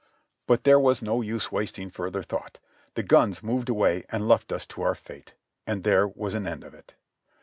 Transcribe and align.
But 0.47 0.63
there 0.63 0.79
was 0.79 1.03
no 1.03 1.21
use 1.21 1.51
wasting 1.51 1.91
further 1.91 2.23
thought, 2.23 2.59
the 2.95 3.03
guns 3.03 3.43
moved 3.43 3.69
away 3.69 4.03
and 4.09 4.27
left 4.27 4.51
us 4.51 4.65
to 4.65 4.81
our 4.81 4.95
fate; 4.95 5.35
and 5.67 5.83
there 5.83 6.07
was 6.07 6.33
an 6.33 6.47
end 6.47 6.63
of 6.63 6.73
it. 6.73 6.95